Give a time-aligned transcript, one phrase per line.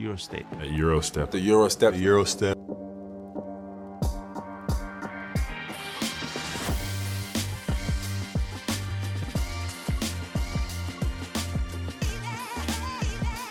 [0.00, 0.46] Eurostep.
[0.62, 1.30] A Eurostep.
[1.30, 1.92] The Eurostep.
[1.92, 2.54] The Eurostep.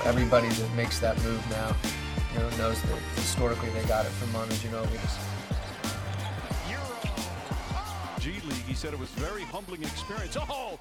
[0.06, 1.76] Everybody that makes that move now,
[2.34, 4.97] you know, knows that historically they got it from Manu Ginobili.
[8.20, 8.66] G League.
[8.68, 10.36] He said it was very humbling experience.
[10.38, 10.79] Oh,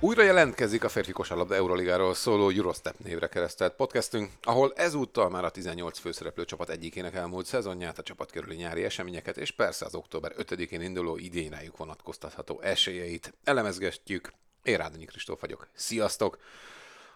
[0.00, 5.50] Újra jelentkezik a férfi kosárlabda Euroligáról szóló Eurostep névre keresztelt podcastünk, ahol ezúttal már a
[5.50, 10.32] 18 főszereplő csapat egyikének elmúlt szezonját, a csapat körüli nyári eseményeket és persze az október
[10.38, 14.32] 5-én induló idén rájuk vonatkoztatható esélyeit elemezgetjük.
[14.62, 15.68] Én Rádonyi Kristóf vagyok.
[15.74, 16.38] Sziasztok!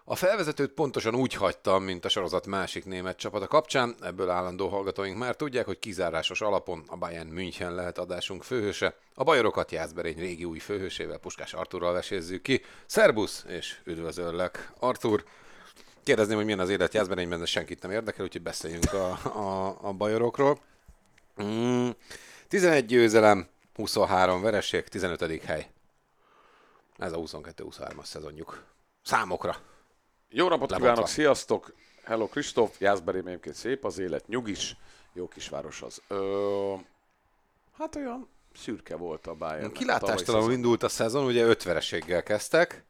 [0.07, 5.19] A felvezetőt pontosan úgy hagytam, mint a sorozat másik német csapata kapcsán, ebből állandó hallgatóink
[5.19, 8.97] már tudják, hogy kizárásos alapon a Bayern München lehet adásunk főhőse.
[9.15, 12.63] A bajorokat Jászberény régi új főhősével, Puskás Arturral vesézzük ki.
[12.87, 15.25] Szerbusz, és üdvözöllek, Artur!
[16.03, 19.93] Kérdezném, hogy milyen az élet Jászberényben, de senkit nem érdekel, úgyhogy beszéljünk a, a, a
[19.93, 20.59] bajorokról.
[21.43, 21.89] Mm,
[22.49, 25.43] 11 győzelem, 23 vereség, 15.
[25.45, 25.71] hely.
[26.99, 28.65] Ez a 22-23-as szezonjuk.
[29.02, 29.73] Számokra.
[30.37, 30.93] Jó napot Lebontva.
[30.93, 31.74] kívánok, sziasztok!
[32.04, 34.77] Hello Kristóf, Jászberi egyébként szép az élet, nyugis,
[35.13, 36.02] jó kisváros az.
[36.09, 36.74] Ö,
[37.79, 39.73] hát olyan szürke volt a Bayern.
[39.73, 42.85] Kilátástalanul indult a szezon, ugye öt vereséggel kezdtek,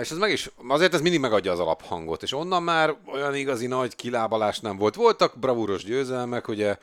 [0.00, 3.66] és ez meg is, azért ez mindig megadja az alaphangot, és onnan már olyan igazi
[3.66, 4.94] nagy kilábalás nem volt.
[4.94, 6.76] Voltak bravúros győzelmek, ugye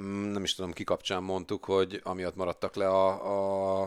[0.00, 3.82] mm, nem is tudom, ki kapcsán mondtuk, hogy amiatt maradtak le a, a,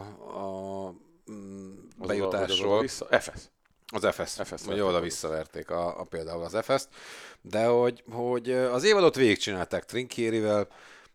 [0.85, 0.93] a
[1.31, 2.43] mm, Az bejutásról.
[2.43, 3.05] oda- az oda vissza.
[3.19, 3.49] FS.
[3.91, 6.89] Az FS, FS ugye verték oda visszaverték a, a, például az FS-t,
[7.41, 10.67] de hogy, hogy az évadot végigcsinálták Trinkierivel,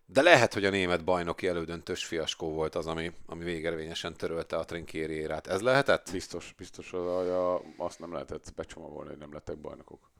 [0.06, 4.64] de lehet, hogy a német bajnoki elődöntős fiaskó volt az, ami, ami végervényesen törölte a
[4.64, 5.46] Trinkieri érát.
[5.46, 6.10] Ez lehetett?
[6.12, 7.28] Biztos, biztos, hogy
[7.76, 10.10] azt nem lehetett becsomagolni, hogy nem lettek bajnokok.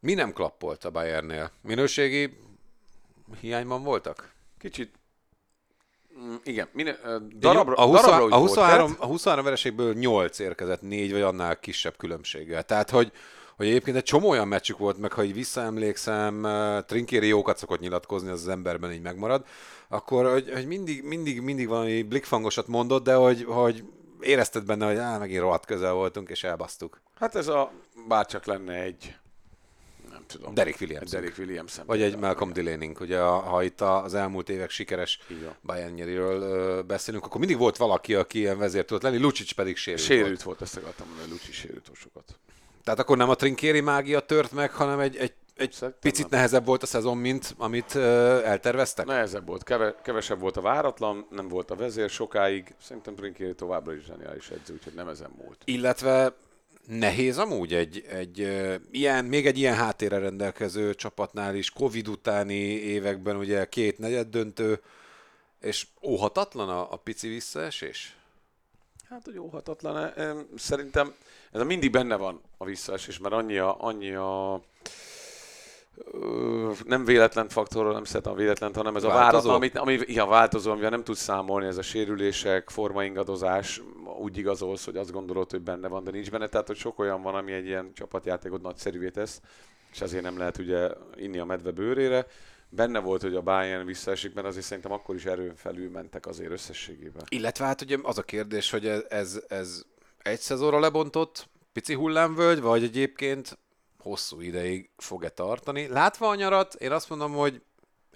[0.00, 1.50] Mi nem klappolt a Bayernnél?
[1.60, 2.38] Minőségi
[3.40, 4.32] hiányban voltak?
[4.58, 4.97] Kicsit,
[6.20, 9.00] mm, igen, mine, ö, Darabra, a, 20, darabra a, volt 23, tett.
[9.00, 12.62] a 23 vereségből 8 érkezett, 4 vagy annál kisebb különbséggel.
[12.62, 13.12] Tehát, hogy,
[13.56, 16.46] hogy egyébként egy csomó olyan meccsük volt, meg ha így visszaemlékszem,
[16.86, 19.44] Trinkéri jókat szokott nyilatkozni, az az emberben így megmarad,
[19.88, 23.84] akkor hogy, hogy mindig, mindig, mindig valami blikfangosat mondott, de hogy, hogy
[24.20, 27.00] érezted benne, hogy á, megint rohadt közel voltunk, és elbasztuk.
[27.14, 27.70] Hát ez a,
[28.08, 29.16] bárcsak lenne egy,
[30.28, 30.54] tudom.
[30.54, 31.10] Derek Williams.
[31.10, 31.76] Derek Williams.
[31.86, 35.20] Vagy egy Malcolm Delaney, ugye ha itt az elmúlt évek sikeres
[35.66, 40.20] ö, beszélünk, akkor mindig volt valaki, aki ilyen vezér tudott lenni, Lucic pedig sérült, volt.
[40.20, 42.38] Sérült volt, ezt akartam mondani, Lucsi sérült volt sokat.
[42.84, 46.38] Tehát akkor nem a trinkéri mágia tört meg, hanem egy, egy, egy Szerintem picit nem.
[46.38, 48.02] nehezebb volt a szezon, mint amit uh,
[48.44, 49.06] elterveztek?
[49.06, 52.74] Nehezebb volt, keve, kevesebb volt a váratlan, nem volt a vezér sokáig.
[52.82, 55.62] Szerintem Trinkieri továbbra is zseniális edző, úgyhogy nem ezen múlt.
[55.64, 56.34] Illetve
[56.88, 58.38] nehéz amúgy egy, egy
[58.90, 64.80] ilyen, még egy ilyen háttérre rendelkező csapatnál is, Covid utáni években ugye két negyed döntő,
[65.60, 68.16] és óhatatlan a, a pici visszaesés?
[69.08, 71.14] Hát, hogy óhatatlan em, Szerintem
[71.52, 74.62] ez mindig benne van a visszaesés, mert annyi a, annyi a
[76.84, 79.30] nem véletlen faktorról, nem szeretem a véletlent, hanem ez a Változó?
[79.30, 83.82] váratlan, amit, ami, igen, változó, amivel nem tudsz számolni, ez a sérülések, formaingadozás,
[84.18, 87.22] úgy igazolsz, hogy azt gondolod, hogy benne van, de nincs benne, tehát hogy sok olyan
[87.22, 89.40] van, ami egy ilyen csapatjátékot nagyszerűvé tesz,
[89.92, 92.26] és ezért nem lehet ugye inni a medve bőrére.
[92.70, 96.50] Benne volt, hogy a Bayern visszaesik, mert azért szerintem akkor is erőn felül mentek azért
[96.50, 97.22] összességében.
[97.28, 99.82] Illetve hát ugye az a kérdés, hogy ez, ez, ez
[100.18, 103.58] egy szezonra lebontott pici hullámvölgy, vagy egyébként
[104.02, 105.86] hosszú ideig fog-e tartani.
[105.86, 107.62] Látva a nyarat, én azt mondom, hogy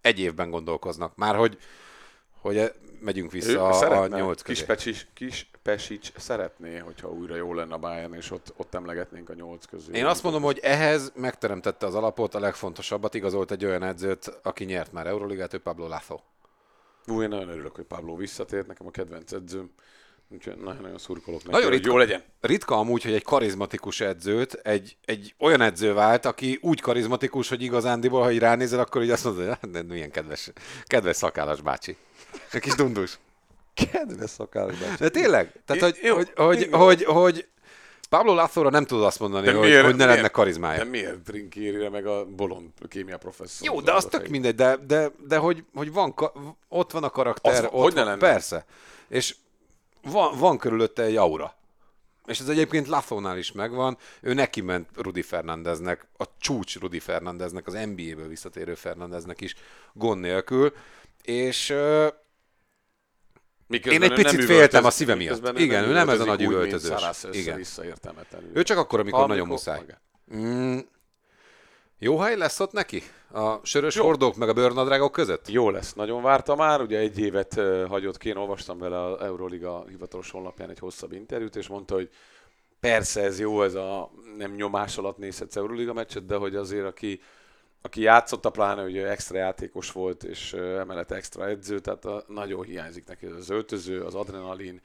[0.00, 1.16] egy évben gondolkoznak.
[1.16, 1.59] Már hogy,
[2.41, 4.54] hogy megyünk Ő vissza a, a szeretne, nyolc közé.
[4.59, 9.28] kis, Pecsics, kis Pesics szeretné, hogyha újra jó lenne a Bayern, és ott, ott emlegetnénk
[9.28, 9.94] a nyolc közül.
[9.94, 14.65] Én azt mondom, hogy ehhez megteremtette az alapot, a legfontosabbat, igazolt egy olyan edzőt, aki
[14.65, 16.21] nyert már Euroligát, ő Pablo Lazo.
[17.06, 19.71] Ú, én nagyon örülök, hogy Pablo visszatért, nekem a kedvenc edzőm.
[20.32, 22.22] Úgyhogy nagyon-nagyon szurkolok neki, Nagyon hogy ritka, jó legyen.
[22.41, 27.62] Ritka amúgy, hogy egy karizmatikus edzőt, egy, egy olyan edző vált, aki úgy karizmatikus, hogy
[27.62, 30.51] igazándiból, ha így ránézel, akkor így azt mondod, hogy "Hát, milyen kedves,
[30.84, 31.97] kedves szakállas bácsi.
[32.53, 33.18] Egy kis dundus.
[33.74, 35.53] Kedves szakállas De tényleg?
[35.66, 37.47] Tehát, hogy, Jó, hogy, hogy, hogy, hogy
[38.09, 40.78] Pablo Lazóra nem tudod azt mondani, De hogy, miért- hogy ne lenne miért- karizmája.
[40.78, 43.66] De miért Trinkérire, meg a bolond kémia professzor?
[43.66, 46.33] Jó, de az tök mindegy, de, de, de hogy, hogy van, ka-
[46.68, 48.18] ott van a karakter, Az ott hogy ne van, lenne?
[48.18, 48.65] persze.
[49.09, 49.34] És
[50.03, 51.54] van, van körülötte egy aura.
[52.27, 53.99] És ez egyébként Lafónál is megvan.
[54.21, 59.54] Ő neki ment Rudi Fernandeznek, a csúcs Rudi Fernandeznek, az NBA-ből visszatérő Fernandeznek is
[59.93, 60.72] gond nélkül.
[61.22, 61.75] És
[63.66, 65.59] Miközben Én egy picit féltem a szíve miatt.
[65.59, 67.03] Igen, ő nem ez a nagy üvöltözős.
[67.31, 67.65] Igen.
[68.53, 69.81] Ő csak akkor, amikor, Amikor nagyon muszáj.
[70.34, 70.78] Mm,
[72.03, 73.03] jó hely lesz ott neki?
[73.33, 74.04] A sörös Jó.
[74.04, 75.49] hordók meg a bőrnadrágok között?
[75.49, 79.84] Jó lesz, nagyon várta már, ugye egy évet hagyott ki, én olvastam vele az Euroliga
[79.89, 82.10] hivatalos honlapján egy hosszabb interjút, és mondta, hogy
[82.81, 87.21] persze ez jó, ez a nem nyomás alatt nézhetsz Euroliga meccset, de hogy azért aki,
[87.83, 92.63] aki játszott, a pláne ugye extra játékos volt, és emellett extra edző, tehát a, nagyon
[92.63, 94.81] hiányzik neki ez az öltöző, az adrenalin,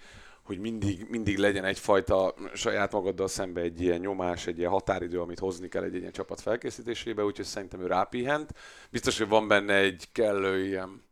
[0.48, 5.40] hogy mindig, mindig legyen egyfajta saját magaddal szembe egy ilyen nyomás, egy ilyen határidő, amit
[5.40, 8.54] hozni kell egy, ilyen csapat felkészítésébe, úgyhogy szerintem ő rápihent.
[8.90, 11.06] Biztos, hogy van benne egy kellő ilyen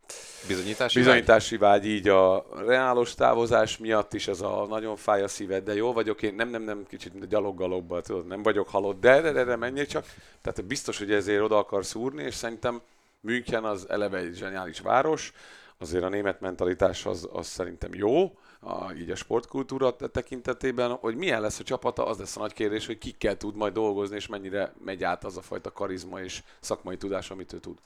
[0.47, 5.63] Bizonyítási bizonyítási vágy így a reálos távozás miatt is, ez a nagyon fáj a szíved,
[5.63, 8.99] de jó vagyok én, nem, nem, nem, kicsit mint a gyaloggalobban, tudod, nem vagyok halott,
[8.99, 10.05] de, de, de, de menjél csak.
[10.41, 12.81] Tehát biztos, hogy ezért oda akarsz úrni, és szerintem
[13.19, 15.33] München az eleve egy zseniális város,
[15.77, 21.15] azért a német mentalitás az, az szerintem jó, a, így a sportkultúra te- tekintetében, hogy
[21.15, 24.27] milyen lesz a csapata, az lesz a nagy kérdés, hogy kikkel tud majd dolgozni, és
[24.27, 27.77] mennyire megy át az a fajta karizma és szakmai tudás, amit ő tud.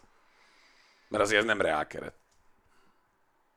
[1.08, 2.14] Mert azért ez nem reál keret.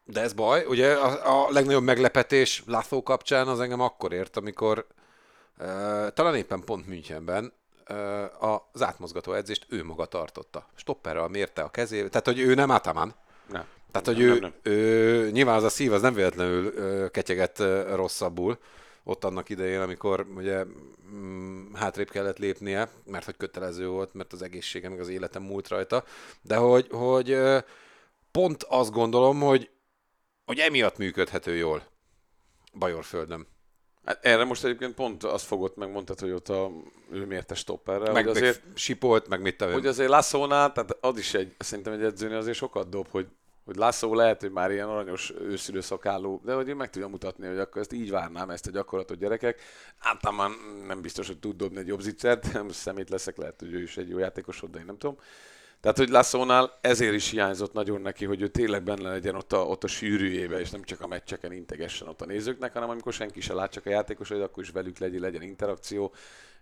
[0.04, 4.86] De ez baj, ugye a, a legnagyobb meglepetés László kapcsán az engem akkor ért, amikor
[5.58, 5.66] uh,
[6.08, 7.52] talán éppen pont Münchenben
[7.88, 10.66] uh, az átmozgató edzést ő maga tartotta.
[10.74, 13.14] Stopperrel mérte a kezével, tehát hogy ő nem Ataman.
[13.48, 13.66] Nem.
[13.92, 14.52] Tehát, hogy nem, ő, nem, nem.
[14.62, 18.58] ő, nyilván az a szív az nem véletlenül ö, ketyegett ö, rosszabbul,
[19.04, 20.64] ott annak idején, amikor ugye
[21.14, 25.68] mm, hátrébb kellett lépnie, mert hogy kötelező volt, mert az egészsége meg az életem múlt
[25.68, 26.04] rajta,
[26.42, 27.58] de hogy, hogy ö,
[28.30, 29.70] pont azt gondolom, hogy,
[30.44, 31.82] hogy emiatt működhető jól
[32.78, 33.46] Bajorföldön.
[34.04, 36.70] Hát erre most egyébként pont azt fogott meg, mondtad, hogy ott a,
[37.10, 40.96] ő mérte stopperre, Meg, hogy azért, meg sipolt, meg mit tudom hogy azért Lasszónál, tehát
[41.00, 43.26] az is egy, szerintem egy edzőnél azért sokat dob, hogy
[43.64, 47.46] hogy László lehet, hogy már ilyen aranyos őszülő szakálló, de hogy én meg tudja mutatni,
[47.46, 49.60] hogy akkor ezt így várnám ezt a gyakorlatot gyerekek.
[49.98, 50.52] Általában
[50.86, 54.08] nem biztos, hogy tud dobni egy jobb zicsert, szemét leszek, lehet, hogy ő is egy
[54.08, 55.16] jó játékos, de én nem tudom.
[55.80, 59.66] Tehát, hogy Lászlónál ezért is hiányzott nagyon neki, hogy ő tényleg benne legyen ott a,
[59.66, 63.40] ott a sűrűjébe, és nem csak a meccseken integessen ott a nézőknek, hanem amikor senki
[63.40, 66.12] se lát, csak a játékos, akkor is velük legyen, legyen interakció,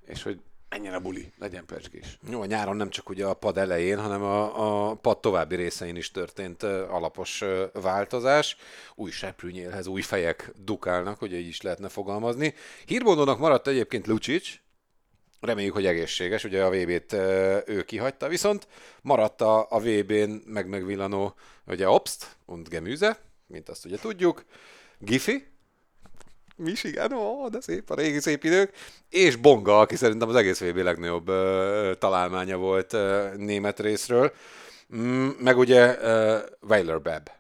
[0.07, 2.19] és hogy menjen a buli, legyen percgés.
[2.31, 5.97] Jó, a nyáron nem csak ugye a pad elején, hanem a, a pad további részein
[5.97, 8.57] is történt alapos változás.
[8.95, 12.55] Új seprűnyélhez új fejek dukálnak, hogy így is lehetne fogalmazni.
[12.87, 14.59] Hírbondónak maradt egyébként Lucic,
[15.41, 17.13] reméljük, hogy egészséges, ugye a VB-t
[17.69, 18.69] ő kihagyta, viszont
[19.03, 21.35] maradt a, a VB-n meg megvillanó
[21.67, 24.45] ugye Obst und Gemüse, mint azt ugye tudjuk,
[24.99, 25.47] Gifi,
[26.61, 28.73] Michigan, ó, de szép a régi szép idők,
[29.09, 31.27] és Bonga, aki szerintem az egész VB legnagyobb
[31.99, 32.97] találmánya volt
[33.37, 34.33] német részről,
[34.97, 37.31] mm, meg ugye ö, Weiler Beb.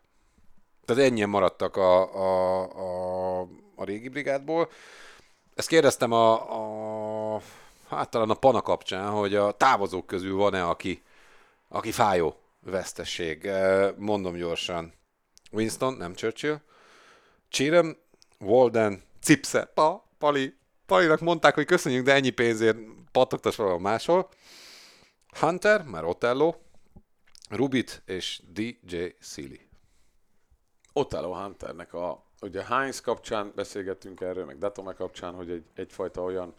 [0.84, 3.40] Tehát ennyien maradtak a, a, a,
[3.76, 4.70] a régi brigádból.
[5.54, 6.32] Ezt kérdeztem a,
[7.34, 7.40] a
[7.88, 11.02] hát talán a Pana kapcsán, hogy a távozók közül van-e, aki,
[11.68, 13.50] aki fájó vesztesség.
[13.96, 14.92] Mondom gyorsan.
[15.52, 16.60] Winston, nem Churchill.
[17.48, 17.96] Chirem,
[18.38, 20.54] Walden, Cipse, pa, Pali,
[20.86, 22.78] Palinak mondták, hogy köszönjük, de ennyi pénzért
[23.12, 24.28] pattogtas valahol máshol.
[25.40, 26.54] Hunter, már Otello,
[27.48, 29.68] Rubit és DJ Sealy.
[30.92, 36.54] Otello Hunternek a, ugye Heinz kapcsán beszélgettünk erről, meg Datome kapcsán, hogy egy, egyfajta olyan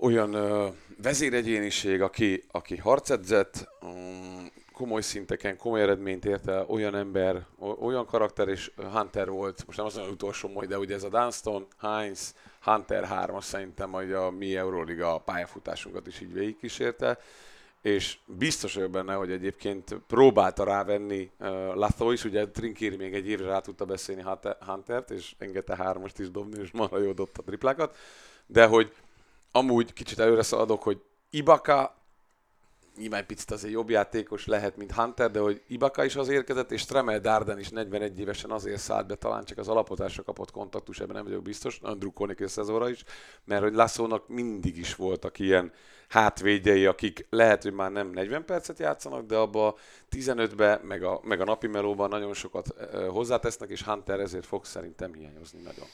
[0.00, 0.68] olyan ö,
[1.02, 7.46] vezéregyéniség, aki, aki harcedzett, um, komoly szinteken, komoly eredményt ért el, olyan ember,
[7.80, 11.08] olyan karakter és Hunter volt, most nem az az utolsó majd, de ugye ez a
[11.08, 17.18] Dunston, Heinz, Hunter 3 szerintem majd a mi Euroliga pályafutásunkat is így végigkísérte,
[17.82, 23.28] és biztos vagyok benne, hogy egyébként próbálta rávenni uh, Lathó is, ugye Trinkéri még egy
[23.28, 27.42] évre rá tudta beszélni Hunter- Huntert, és engedte hármast is dobni, és marha jó dobta
[27.42, 27.96] triplákat,
[28.46, 28.92] de hogy
[29.52, 32.03] amúgy kicsit előre szaladok, hogy Ibaka
[32.96, 36.84] nyilván picit azért jobb játékos lehet, mint Hunter, de hogy Ibaka is az érkezett, és
[36.84, 41.14] Tremel Darden is 41 évesen azért szállt be, talán csak az alapotásra kapott kontaktus, ebben
[41.14, 43.04] nem vagyok biztos, nagyon drukkolnék a szezonra is,
[43.44, 45.72] mert hogy Lasszónak mindig is voltak ilyen
[46.08, 49.74] hátvédjei, akik lehet, hogy már nem 40 percet játszanak, de abba a
[50.10, 54.64] 15-be, meg a, meg a napi melóban nagyon sokat eh, hozzátesznek, és Hunter ezért fog
[54.64, 55.86] szerintem hiányozni nagyon.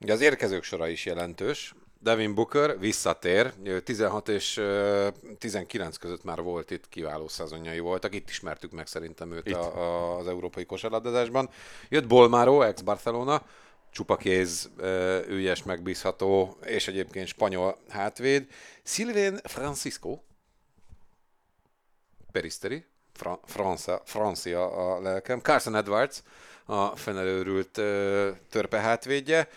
[0.00, 1.74] Ugye az érkezők sora is jelentős.
[2.04, 5.08] Devin Booker visszatér, Ő 16 és ö,
[5.38, 9.54] 19 között már volt itt, kiváló szezonjai voltak, itt ismertük meg szerintem őt Itt.
[9.54, 11.50] a, a, az európai kosárlabdázásban.
[11.88, 13.42] Jött Bolmaro, ex-Barcelona,
[13.90, 18.46] csupa kéz, ö, ügyes, megbízható, és egyébként spanyol hátvéd.
[18.82, 20.18] Silvén Francisco,
[22.32, 25.40] Peristeri, fra, francia, francia a lelkem.
[25.40, 26.22] Carson Edwards,
[26.64, 27.70] a fenerőrült
[28.50, 29.48] törpe hátvédje.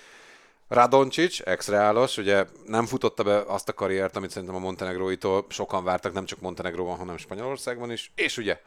[0.68, 6.14] Radoncic, ex-reálos, ugye nem futotta be azt a karriert, amit szerintem a Montenegróitól sokan vártak,
[6.14, 8.12] nem csak Montenegróban, hanem Spanyolországban is.
[8.16, 8.62] És ugye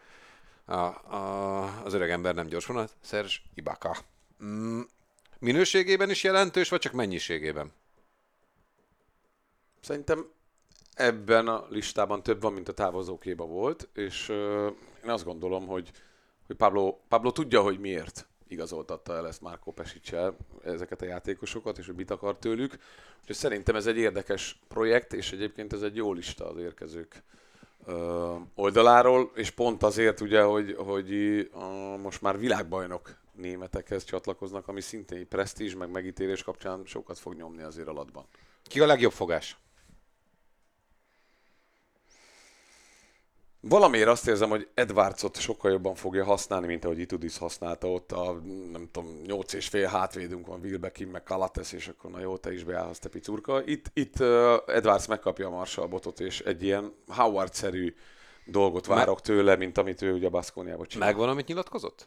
[0.64, 3.96] a, a, az öreg ember nem gyors vonat, Serge Ibaka.
[4.44, 4.80] Mm,
[5.38, 7.72] minőségében is jelentős, vagy csak mennyiségében?
[9.80, 10.30] Szerintem
[10.94, 14.72] ebben a listában több van, mint a távozókéba volt, és uh,
[15.04, 15.90] én azt gondolom, hogy,
[16.46, 21.86] hogy Pablo, Pablo tudja, hogy miért igazoltatta el ezt Márko Pesicsel, ezeket a játékosokat, és
[21.86, 22.78] hogy mit akar tőlük.
[23.20, 27.22] Úgyhogy szerintem ez egy érdekes projekt, és egyébként ez egy jó lista az érkezők
[28.54, 31.10] oldaláról, és pont azért ugye, hogy, hogy
[32.02, 37.88] most már világbajnok németekhez csatlakoznak, ami szintén presztízs, meg megítélés kapcsán sokat fog nyomni azért
[37.88, 38.26] alatban.
[38.62, 39.56] Ki a legjobb fogás?
[43.60, 48.32] Valamiért azt érzem, hogy Edwardsot sokkal jobban fogja használni, mint ahogy Itudis használta ott a,
[48.72, 52.52] nem tudom, nyolc és fél hátvédünk van, Wilbekin, meg Kalates, és akkor na jó, te
[52.52, 53.64] is beállhatsz, te picurka.
[53.64, 54.20] Itt, itt
[54.66, 57.94] Edwards megkapja a Marshall botot, és egy ilyen Howard-szerű
[58.46, 61.08] dolgot várok tőle, mint amit ő ugye a Baszkóniában csinál.
[61.08, 62.06] Megvan, amit nyilatkozott?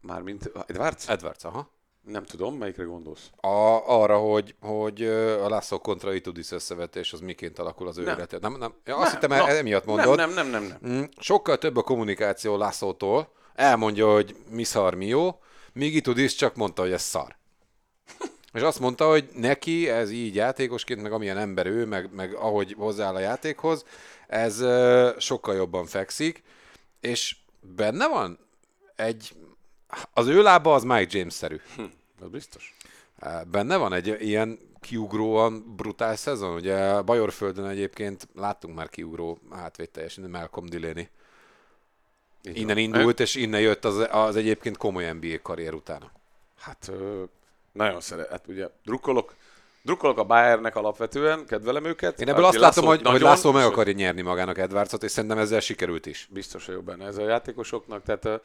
[0.00, 1.08] Mármint Edwards?
[1.08, 1.70] Edwards, aha.
[2.06, 3.30] Nem tudom, melyikre gondolsz?
[3.40, 3.48] A,
[3.86, 5.02] arra, hogy, hogy
[5.42, 8.26] a László kontra Itudis összevetés az miként alakul az ő nem.
[8.40, 8.74] Nem, nem.
[8.84, 10.16] Ja, azt nem, hittem, no, emiatt mondod.
[10.16, 10.92] Nem, nem, nem, nem, nem.
[10.92, 13.32] Mm, sokkal több a kommunikáció Lászlótól.
[13.54, 15.38] Elmondja, hogy mi szar, mi jó,
[15.72, 17.36] míg Itudis csak mondta, hogy ez szar.
[18.52, 22.74] És azt mondta, hogy neki ez így játékosként, meg amilyen ember ő, meg, meg ahogy
[22.78, 23.84] hozzááll a játékhoz,
[24.26, 24.64] ez
[25.18, 26.42] sokkal jobban fekszik,
[27.00, 28.38] és benne van
[28.96, 29.32] egy
[30.12, 31.60] az ő lába az Mike James-szerű.
[31.76, 31.82] Hm,
[32.20, 32.76] az biztos.
[33.50, 36.54] Benne van egy ilyen kiugróan brutál szezon.
[36.54, 41.08] Ugye Bajorföldön egyébként láttunk már kiugró hátvéd teljesen, Malcolm Delaney.
[42.48, 42.84] Így innen van.
[42.84, 46.10] indult, és innen jött az, az egyébként komoly NBA karrier utána.
[46.58, 46.92] Hát
[47.72, 49.34] nagyon szeret, hát ugye drukkolok,
[49.82, 52.20] drukkolok a Bayernnek alapvetően, kedvelem őket.
[52.20, 55.38] Én ebből azt látom, hogy, nagyon, hogy László meg akarja nyerni magának Edwardsot, és szerintem
[55.38, 56.28] ezzel sikerült is.
[56.30, 58.40] Biztos, hogy jobb benne ez a játékosoknak, tehát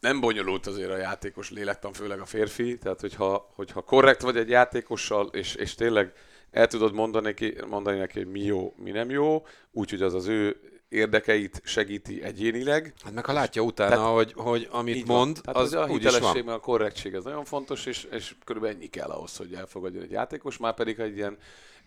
[0.00, 4.48] nem bonyolult azért a játékos lélektan, főleg a férfi, tehát hogyha, hogyha korrekt vagy egy
[4.48, 6.12] játékossal, és, és tényleg
[6.50, 10.26] el tudod mondani neki, mondani neki, hogy mi jó, mi nem jó, úgyhogy az az
[10.26, 10.56] ő
[10.88, 12.94] érdekeit segíti egyénileg.
[13.04, 16.44] Hát meg ha látja utána, tehát, hogy, hogy amit mond, tehát az, az a hitelesség,
[16.44, 20.10] meg a korrektség, ez nagyon fontos, és, és körülbelül ennyi kell ahhoz, hogy elfogadjon egy
[20.10, 21.38] játékos, már pedig egy ilyen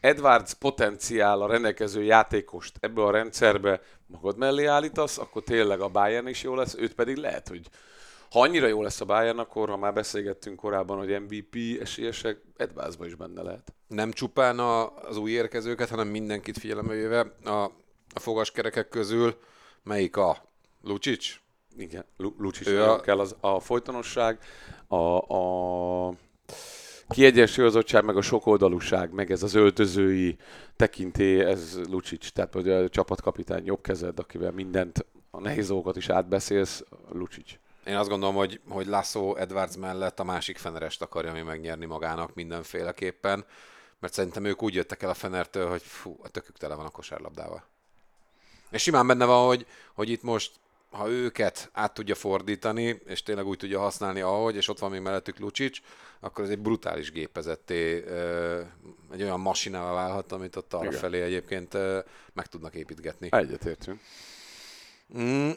[0.01, 6.27] Edwards potenciál a rendelkező játékost ebbe a rendszerbe magad mellé állítasz, akkor tényleg a Bayern
[6.27, 7.69] is jó lesz, őt pedig lehet, hogy
[8.31, 13.05] ha annyira jó lesz a Bayern, akkor ha már beszélgettünk korábban, hogy MVP esélyesek, Edwardsba
[13.05, 13.73] is benne lehet.
[13.87, 17.63] Nem csupán a, az új érkezőket, hanem mindenkit figyelembe véve a,
[18.13, 19.37] a fogaskerekek közül
[19.83, 20.37] melyik a
[20.83, 21.39] Lucic?
[21.77, 22.99] Igen, Lucic a...
[22.99, 24.39] kell az, a folytonosság,
[24.87, 26.13] a, a
[27.11, 30.37] kiegyensúlyozottság, meg a sokoldalúság, meg ez az öltözői
[30.75, 36.09] tekinté, ez Lucic, tehát hogy a csapatkapitány jobb kezed, akivel mindent, a nehéz dolgokat is
[36.09, 37.59] átbeszélsz, Lucic.
[37.85, 42.33] Én azt gondolom, hogy, hogy Lasso Edwards mellett a másik fenerest akarja mi megnyerni magának
[42.33, 43.45] mindenféleképpen,
[43.99, 46.89] mert szerintem ők úgy jöttek el a fenertől, hogy fú, a tökük tele van a
[46.89, 47.63] kosárlabdával.
[48.69, 50.51] És simán benne van, hogy, hogy itt most,
[50.91, 55.01] ha őket át tudja fordítani, és tényleg úgy tudja használni, ahogy, és ott van még
[55.01, 55.81] mellettük Lucsics,
[56.19, 58.03] akkor ez egy brutális gépezetté,
[59.11, 61.73] egy olyan masinával válhat, amit ott arra felé egyébként
[62.33, 63.27] meg tudnak építgetni.
[63.31, 63.99] Egyetértünk.
[65.17, 65.49] Mm,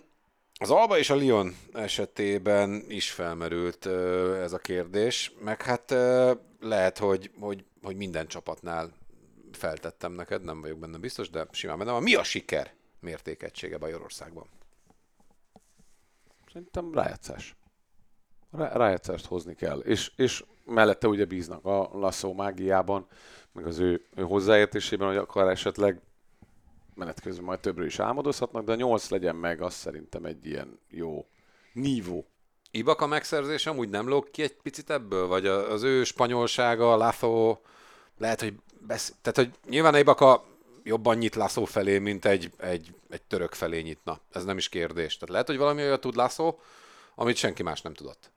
[0.58, 3.86] az Alba és a Lyon esetében is felmerült
[4.42, 5.94] ez a kérdés, meg hát
[6.60, 8.92] lehet, hogy, hogy, hogy minden csapatnál
[9.52, 12.02] feltettem neked, nem vagyok benne biztos, de simán benne van.
[12.02, 14.46] Mi a siker mértékegysége Bajorországban?
[16.54, 17.56] Szerintem rájátszás.
[18.50, 19.78] rájátszást hozni kell.
[19.78, 23.06] És, és mellette ugye bíznak a Lasso mágiában,
[23.52, 26.00] meg az ő, ő hozzáértésében, hogy akar esetleg
[26.94, 30.78] menet közben majd többről is álmodozhatnak, de a 8 legyen meg, az szerintem egy ilyen
[30.88, 31.26] jó
[31.72, 32.26] nívó.
[32.70, 35.26] Ibaka megszerzés amúgy nem lóg ki egy picit ebből?
[35.26, 37.58] Vagy az ő spanyolsága, Lazo,
[38.18, 38.54] lehet, hogy
[38.86, 39.14] besz...
[39.22, 40.44] Tehát, hogy nyilván Ibaka
[40.84, 44.18] jobban nyit Lazo felé, mint egy, egy, egy török felé nyitna.
[44.32, 45.14] Ez nem is kérdés.
[45.14, 46.54] Tehát lehet, hogy valami olyat tud Lazo,
[47.14, 48.30] amit senki más nem tudott.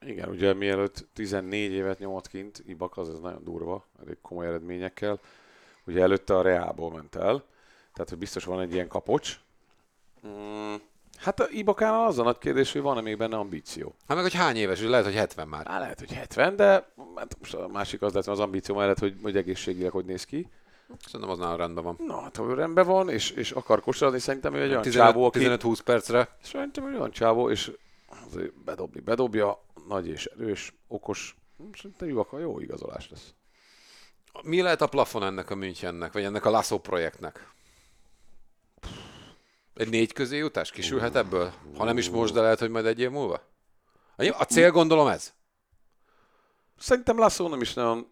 [0.00, 5.20] Igen, ugye mielőtt 14 évet nyomott kint, Ibaka az ez nagyon durva, elég komoly eredményekkel.
[5.86, 7.44] Ugye előtte a Reálból ment el,
[7.92, 9.40] tehát, hogy biztos van egy ilyen kapocs.
[10.26, 10.74] Mm.
[11.18, 13.94] Hát a Ibakánál az a nagy kérdés, hogy van-e még benne ambíció.
[14.06, 15.66] Hát meg, hogy hány éves, hogy lehet, hogy 70 már.
[15.66, 19.16] Hát lehet, hogy 70, de hát most a másik az lehet, az ambíció mellett, hogy,
[19.22, 20.48] hogy egészségileg hogy néz ki.
[21.04, 21.96] Szerintem az nála rendben van.
[21.98, 25.24] Na, hát ő rendben van, és, és akar kosarazni, szerintem ő egy olyan 15 csávó,
[25.24, 25.38] aki...
[25.42, 26.36] 15-20 percre.
[26.42, 27.72] Szerintem egy olyan csávó, és
[28.26, 31.36] azért bedobni, bedobja, nagy és erős, okos.
[31.76, 33.34] Szerintem jó, jó igazolás lesz.
[34.42, 37.52] Mi lehet a plafon ennek a Münchennek, vagy ennek a Lasso projektnek?
[39.74, 41.52] Egy négy közé jutás kisülhet ebből?
[41.76, 43.40] Ha nem is most, de lehet, hogy majd egy év múlva?
[44.16, 45.32] A cél gondolom ez?
[46.78, 48.06] Szerintem Lasso nem is nagyon...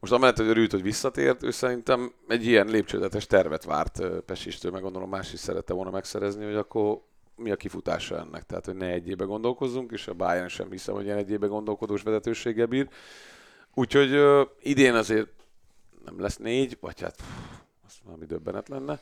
[0.00, 4.82] Most amellett, hogy örült, hogy visszatért, ő szerintem egy ilyen lépcsőzetes tervet várt Pesistől, meg
[4.82, 7.00] gondolom más is szerette volna megszerezni, hogy akkor
[7.36, 8.46] mi a kifutása ennek.
[8.46, 11.46] Tehát, hogy ne egy évbe gondolkozzunk, és a Bayern sem hiszem, hogy ilyen egy évbe
[11.46, 12.88] gondolkodós vezetőséggel bír.
[13.74, 15.28] Úgyhogy ö, idén azért
[16.04, 19.00] nem lesz négy, vagy hát pff, az valami döbbenet lenne.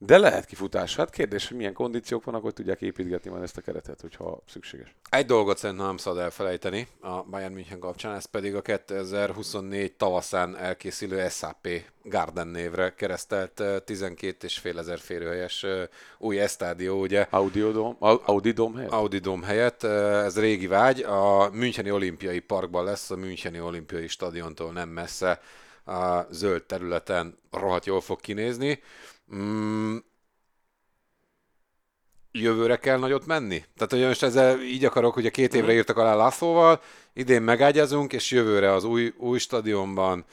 [0.00, 0.96] De lehet kifutás.
[0.96, 4.94] Hát kérdés, hogy milyen kondíciók vannak, hogy tudják építgetni majd ezt a keretet, hogyha szükséges.
[5.10, 10.56] Egy dolgot szerintem nem szabad elfelejteni a Bayern München kapcsán, ez pedig a 2024 tavaszán
[10.56, 11.68] elkészülő SAP
[12.02, 15.66] Garden névre keresztelt eh, 12,5 ezer férőhelyes
[16.18, 18.92] új esztádió, ugye Audi Dome, Au- Audi Dome helyett?
[18.92, 19.82] Audi Dome helyett.
[19.82, 25.40] Ez régi vágy, a Müncheni Olimpiai Parkban lesz, a Müncheni Olimpiai Stadiontól nem messze,
[25.84, 28.82] a zöld területen rohadt jól fog kinézni.
[29.34, 29.96] Mm,
[32.32, 33.64] jövőre kell nagyot menni?
[33.76, 36.80] Tehát, hogy most ezzel így akarok, hogy a két évre írtak alá Lászlóval,
[37.12, 40.24] idén megágyazunk, és jövőre az új, új stadionban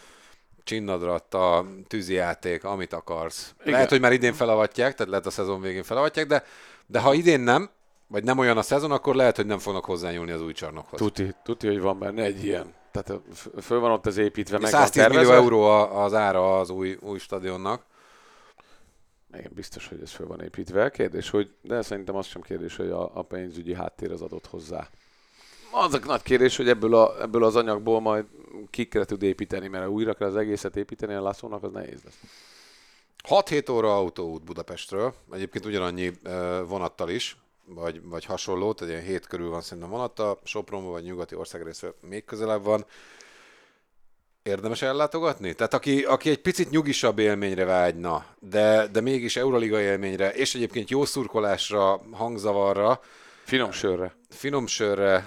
[0.63, 3.53] csinnadratta, tűzijáték, amit akarsz.
[3.59, 3.73] Igen.
[3.73, 6.43] Lehet, hogy már idén felavatják, tehát lehet a szezon végén felavatják, de,
[6.85, 7.69] de ha idén nem,
[8.07, 10.99] vagy nem olyan a szezon, akkor lehet, hogy nem fognak hozzányúlni az új csarnokhoz.
[10.99, 12.73] Tuti, tuti, hogy van benne egy ilyen.
[12.91, 13.21] Tehát
[13.61, 15.63] föl van ott az építve, meg van 110 millió euró
[15.95, 17.83] az ára az új, új stadionnak.
[19.37, 20.91] Igen, biztos, hogy ez föl van építve.
[20.91, 24.89] Kérdés, hogy, de szerintem az sem kérdés, hogy a, a pénzügyi háttér az adott hozzá.
[25.71, 28.25] Az a nagy kérdés, hogy ebből, a, ebből az anyagból majd
[28.69, 32.19] kikre tud építeni, mert újra kell az egészet építeni, a Lászlónak az nehéz lesz.
[33.29, 36.11] 6-7 óra autóút Budapestről, egyébként ugyanannyi
[36.67, 41.35] vonattal is, vagy, vagy hasonló, tehát ilyen 7 körül van szerintem vonattal, Sopronban vagy nyugati
[41.35, 42.85] országrészről még közelebb van.
[44.49, 45.53] Érdemes ellátogatni?
[45.53, 50.89] Tehát aki, aki egy picit nyugisabb élményre vágyna, de, de mégis Euroliga élményre, és egyébként
[50.89, 52.99] jó szurkolásra, hangzavarra,
[53.43, 54.15] Finom sörre.
[54.29, 55.25] finom sörre,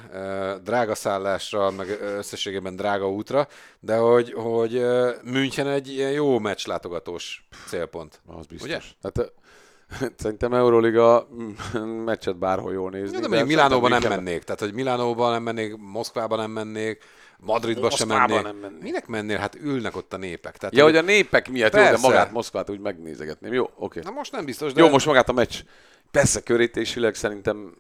[0.65, 3.49] drága szállásra, meg összességében drága útra,
[3.81, 4.83] de hogy, hogy
[5.25, 8.21] München egy ilyen jó meccslátogatós célpont.
[8.27, 8.69] Az biztos.
[8.69, 8.81] Ugye?
[9.03, 9.33] Hát,
[10.23, 13.17] szerintem Euroliga mm, meccset bárhol jól nézni.
[13.17, 14.43] Ja, de de még Milánóba nem mennék.
[14.43, 17.05] Tehát, hogy Milánóba nem mennék, Moszkvába nem mennék,
[17.41, 18.43] Madridba sem mennék.
[18.43, 18.83] nem mennék.
[18.83, 19.39] Minek mennél?
[19.39, 20.57] Hát ülnek ott a népek.
[20.57, 22.07] Tehát, Ja, hogy a népek miatt jó, de Persze.
[22.07, 23.53] magát Moszkvát úgy megnézegetném.
[23.53, 24.01] Jó, oké.
[24.01, 24.83] Na most nem biztos, de...
[24.83, 25.63] Jó, most magát a meccs.
[26.11, 27.75] Persze körítésileg szerintem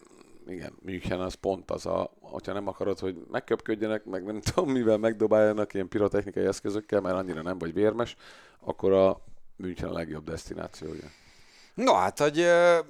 [0.48, 4.96] igen, München az pont az a, hogyha nem akarod, hogy megköpködjenek, meg nem tudom mivel
[4.96, 8.16] megdobáljanak ilyen pirotechnikai eszközökkel, mert annyira nem vagy vérmes,
[8.60, 9.20] akkor a
[9.56, 11.10] München a legjobb destinációja.
[11.74, 12.40] No hát, hogy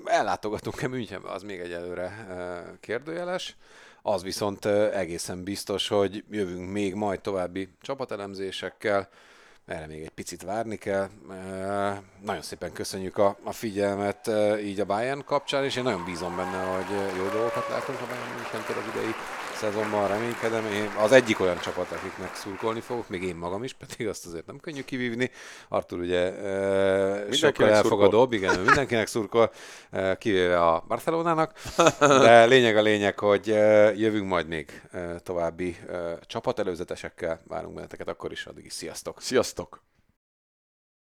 [0.05, 2.27] ellátogatunk-e Münchenbe, az még egyelőre
[2.81, 3.57] kérdőjeles.
[4.11, 9.09] Az viszont egészen biztos, hogy jövünk még majd további csapatelemzésekkel,
[9.67, 11.09] erre még egy picit várni kell.
[12.25, 14.31] Nagyon szépen köszönjük a, figyelmet
[14.63, 18.35] így a Bayern kapcsán, és én nagyon bízom benne, hogy jó dolgokat látunk a Bayern
[18.35, 19.15] Münchentől az idei
[19.59, 20.67] szezonban, reménykedem.
[20.67, 24.47] Én az egyik olyan csapat, akiknek szurkolni fogok, még én magam is, pedig azt azért
[24.47, 25.31] nem könnyű kivívni.
[25.69, 29.51] Artur ugye ö, sokkal elfogadóbb, igen, ő mindenkinek szurkol,
[29.91, 31.53] ö, kivéve a Barcelonának,
[31.99, 34.83] de lényeg a lényeg, hogy ö, jövünk majd még
[35.23, 39.21] további ö, csapatelőzetesekkel, várunk benneteket akkor is, addig is sziasztok!
[39.21, 39.83] Sziasztok!